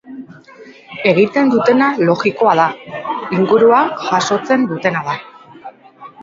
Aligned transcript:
Egiten 1.09 1.51
dutena 1.53 1.89
logikoa 2.07 2.55
da, 2.61 2.65
inguruan 3.41 3.93
jasotzen 4.07 4.67
dutena 4.73 5.05
da. 5.13 5.17